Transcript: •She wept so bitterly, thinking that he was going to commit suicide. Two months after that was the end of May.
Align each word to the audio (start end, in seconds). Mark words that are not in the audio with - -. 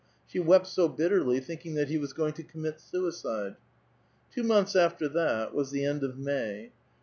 •She 0.27 0.43
wept 0.43 0.65
so 0.65 0.87
bitterly, 0.87 1.39
thinking 1.39 1.75
that 1.75 1.89
he 1.89 1.99
was 1.99 2.11
going 2.11 2.33
to 2.33 2.43
commit 2.43 2.81
suicide. 2.81 3.55
Two 4.31 4.41
months 4.41 4.75
after 4.75 5.07
that 5.09 5.53
was 5.53 5.69
the 5.69 5.85
end 5.85 6.01
of 6.03 6.17
May. 6.17 6.71